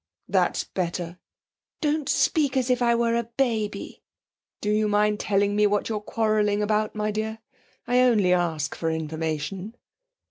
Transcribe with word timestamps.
That's 0.27 0.63
better.' 0.63 1.19
'Don't 1.79 2.09
speak 2.09 2.57
as 2.57 2.71
if 2.71 2.81
I 2.81 2.95
were 2.95 3.15
a 3.15 3.25
baby!' 3.37 4.01
'Do 4.59 4.71
you 4.71 4.87
mind 4.87 5.19
telling 5.19 5.55
me 5.55 5.67
what 5.67 5.91
we're 5.91 5.99
quarrelling 5.99 6.63
about, 6.63 6.95
my 6.95 7.11
dear? 7.11 7.37
I 7.85 7.99
only 7.99 8.33
ask 8.33 8.73
for 8.73 8.89
information.' 8.89 9.75